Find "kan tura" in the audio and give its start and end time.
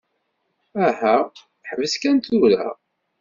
2.01-2.65